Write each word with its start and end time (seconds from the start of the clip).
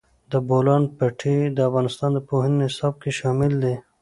د 0.31 0.33
بولان 0.47 0.83
پټي 0.97 1.37
د 1.55 1.57
افغانستان 1.69 2.09
د 2.13 2.19
پوهنې 2.29 2.57
نصاب 2.63 2.93
کې 3.01 3.11
شامل 3.19 3.51
دي. 3.63 3.75